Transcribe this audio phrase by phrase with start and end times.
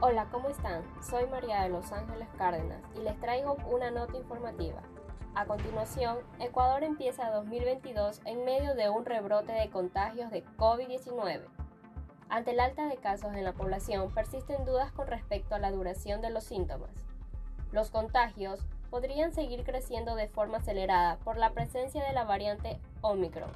[0.00, 0.84] Hola, ¿cómo están?
[1.02, 4.80] Soy María de Los Ángeles Cárdenas y les traigo una nota informativa.
[5.34, 11.40] A continuación, Ecuador empieza 2022 en medio de un rebrote de contagios de COVID-19.
[12.28, 16.20] Ante el alta de casos en la población, persisten dudas con respecto a la duración
[16.20, 16.92] de los síntomas.
[17.72, 18.60] Los contagios
[18.90, 23.50] podrían seguir creciendo de forma acelerada por la presencia de la variante Omicron,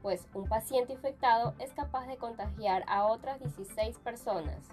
[0.00, 4.70] pues un paciente infectado es capaz de contagiar a otras 16 personas.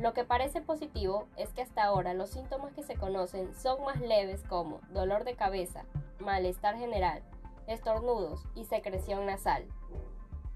[0.00, 4.00] Lo que parece positivo es que hasta ahora los síntomas que se conocen son más
[4.00, 5.84] leves como dolor de cabeza,
[6.18, 7.22] malestar general,
[7.68, 9.64] estornudos y secreción nasal.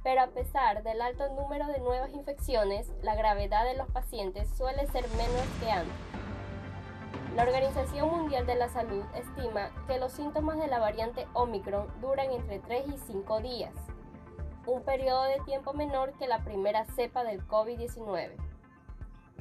[0.02, 4.86] Pero a pesar del alto número de nuevas infecciones, la gravedad de los pacientes suele
[4.88, 5.94] ser menos que antes.
[7.36, 12.32] La Organización Mundial de la Salud estima que los síntomas de la variante Omicron duran
[12.32, 13.74] entre 3 y 5 días,
[14.66, 18.47] un periodo de tiempo menor que la primera cepa del COVID-19.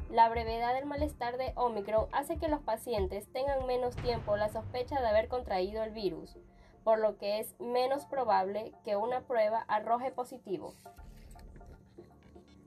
[0.09, 5.01] La brevedad del malestar de Omicron hace que los pacientes tengan menos tiempo la sospecha
[5.01, 6.37] de haber contraído el virus,
[6.85, 10.73] por lo que es menos probable que una prueba arroje positivo.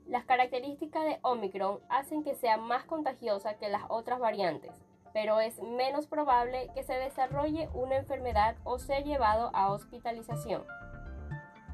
[0.07, 4.73] Las características de Omicron hacen que sea más contagiosa que las otras variantes,
[5.15, 10.65] pero es menos probable que se desarrolle una enfermedad o sea llevado a hospitalización.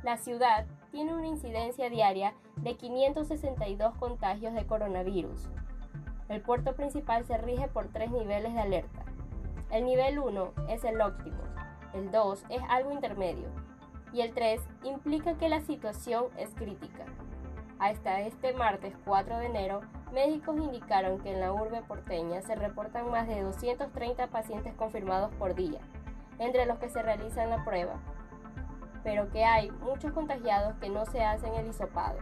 [0.05, 5.51] La ciudad tiene una incidencia diaria de 562 contagios de coronavirus.
[6.31, 9.05] El puerto principal se rige por tres niveles de alerta.
[9.71, 11.37] El nivel 1 es el óptimo,
[11.93, 13.49] el 2 es algo intermedio
[14.11, 17.05] y el 3 implica que la situación es crítica.
[17.79, 19.83] Hasta este martes 4 de enero,
[20.15, 25.55] médicos indicaron que en la urbe porteña se reportan más de 230 pacientes confirmados por
[25.55, 25.81] día,
[26.39, 28.01] entre los que se realizan la prueba,
[29.07, 32.19] pero que hay muchos contagiados que no se hacen el hisopado.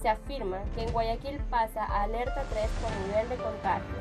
[0.00, 3.96] Se afirma que en Guayaquil pasa a alerta 3 por nivel de contagio,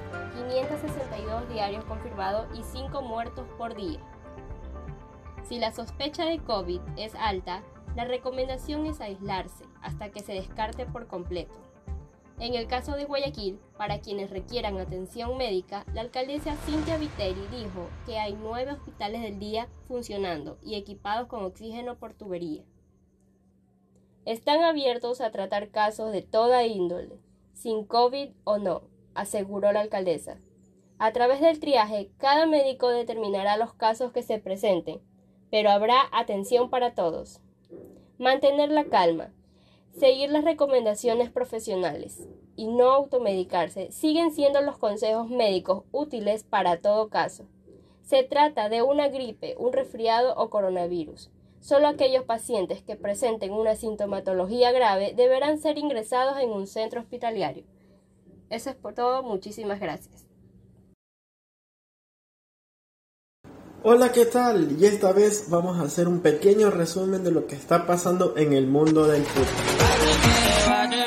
[0.48, 4.00] 562 diarios confirmados y 5 muertos por día.
[5.50, 7.64] Si la sospecha de COVID es alta,
[7.96, 11.56] la recomendación es aislarse hasta que se descarte por completo.
[12.40, 17.90] En el caso de Guayaquil, para quienes requieran atención médica, la alcaldesa Cintia Viteri dijo
[18.06, 22.64] que hay nueve hospitales del día funcionando y equipados con oxígeno por tubería.
[24.26, 27.20] Están abiertos a tratar casos de toda índole,
[27.54, 28.84] sin COVID o no,
[29.16, 30.38] aseguró la alcaldesa.
[31.00, 35.02] A través del triaje, cada médico determinará los casos que se presenten,
[35.50, 37.42] pero habrá atención para todos.
[38.20, 39.34] Mantener la calma,
[39.98, 47.10] seguir las recomendaciones profesionales y no automedicarse siguen siendo los consejos médicos útiles para todo
[47.10, 47.46] caso.
[48.04, 51.30] Se trata de una gripe, un resfriado o coronavirus.
[51.60, 57.64] Solo aquellos pacientes que presenten una sintomatología grave deberán ser ingresados en un centro hospitalario.
[58.50, 60.27] Eso es por todo, muchísimas gracias.
[63.90, 64.76] Hola, ¿qué tal?
[64.78, 68.52] Y esta vez vamos a hacer un pequeño resumen de lo que está pasando en
[68.52, 71.07] el mundo del fútbol.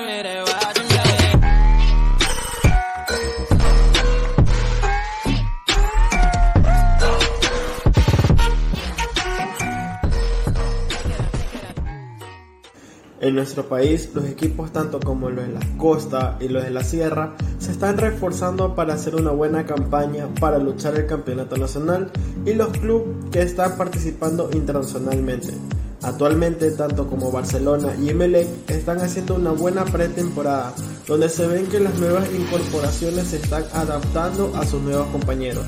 [13.20, 16.82] En nuestro país, los equipos tanto como los de la costa y los de la
[16.82, 22.10] sierra se están reforzando para hacer una buena campaña para luchar el campeonato nacional
[22.47, 25.53] y los clubes que están participando internacionalmente.
[26.03, 30.72] Actualmente, tanto como Barcelona y Emelec están haciendo una buena pretemporada,
[31.06, 35.66] donde se ven que las nuevas incorporaciones se están adaptando a sus nuevos compañeros.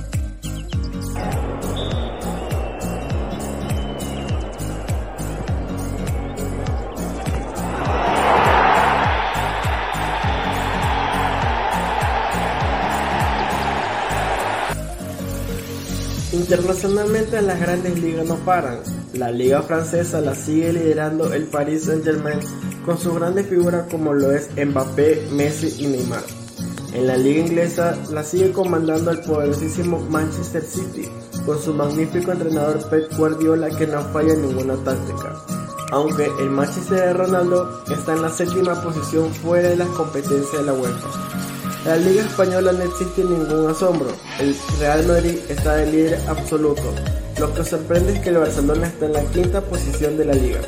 [16.53, 18.81] Internacionalmente las grandes ligas no paran.
[19.15, 22.41] La liga francesa la sigue liderando el Paris Saint Germain
[22.85, 26.23] con sus grandes figuras como lo es Mbappé, Messi y Neymar.
[26.93, 31.09] En la liga inglesa la sigue comandando el poderosísimo Manchester City
[31.47, 35.35] con su magnífico entrenador Pep Guardiola que no falla en ninguna táctica.
[35.91, 40.65] Aunque el Manchester de Ronaldo está en la séptima posición fuera de las competencias de
[40.65, 41.52] la UEFA.
[41.85, 44.07] La Liga Española no existe ningún asombro.
[44.39, 46.83] El Real Madrid está de líder absoluto.
[47.41, 50.61] Lo que sorprende es que el Barcelona está en la quinta posición de la liga.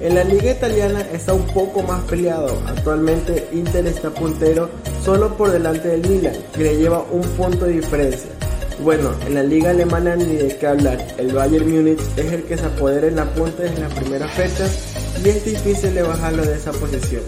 [0.00, 2.58] En la liga italiana está un poco más peleado.
[2.66, 4.70] Actualmente Inter está puntero
[5.04, 8.30] solo por delante del Milan, que le lleva un punto de diferencia.
[8.82, 11.06] Bueno, en la liga alemana ni de qué hablar.
[11.18, 14.72] El Bayern Múnich es el que se apodera en la punta desde las primeras fechas
[15.22, 17.24] y es difícil de bajarlo de esa posición.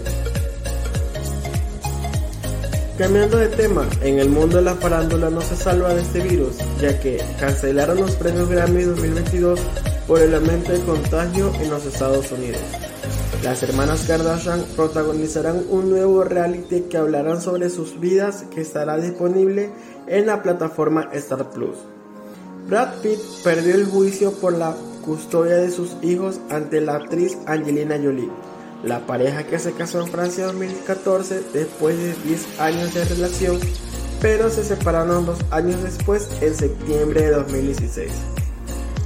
[2.97, 6.57] Cambiando de tema, en el mundo de la farándula no se salva de este virus,
[6.79, 9.59] ya que cancelaron los premios Grammy 2022
[10.07, 12.61] por el aumento de contagio en los Estados Unidos.
[13.43, 19.71] Las hermanas Kardashian protagonizarán un nuevo reality que hablarán sobre sus vidas que estará disponible
[20.05, 21.77] en la plataforma Star Plus.
[22.69, 27.97] Brad Pitt perdió el juicio por la custodia de sus hijos ante la actriz Angelina
[27.97, 28.29] Jolie.
[28.83, 33.57] La pareja que se casó en Francia en 2014 después de 10 años de relación,
[34.21, 38.11] pero se separaron dos años después en septiembre de 2016.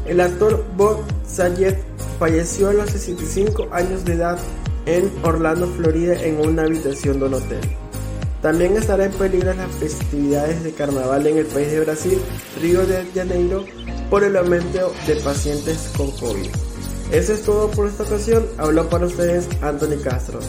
[0.07, 1.75] El actor Bob Sayed
[2.17, 4.39] falleció a los 65 años de edad
[4.87, 7.61] en Orlando, Florida, en una habitación de un hotel.
[8.41, 12.19] También estará en peligro las festividades de carnaval en el país de Brasil,
[12.59, 13.63] Río de Janeiro,
[14.09, 16.66] por el aumento de pacientes con COVID.
[17.11, 18.45] Eso es todo por esta ocasión.
[18.57, 20.39] Habló para ustedes Anthony Castro.